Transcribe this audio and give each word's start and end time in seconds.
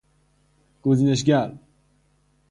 گزینشگر 0.81 1.59